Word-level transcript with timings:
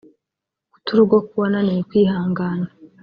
guta 0.71 0.87
urugo 0.93 1.17
k’uwananiwe 1.27 1.81
kwihangana 1.89 2.67